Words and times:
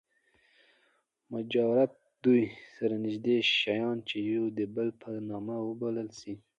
مجاورت 1.33 1.91
دوه 2.23 2.43
سره 2.75 2.95
نژدې 3.05 3.37
شیان، 3.57 3.97
چي 4.07 4.17
يو 4.31 4.43
د 4.57 4.59
بل 4.75 4.87
په 5.01 5.09
نامه 5.29 5.57
وبلل 5.63 6.09
سي. 6.19 6.33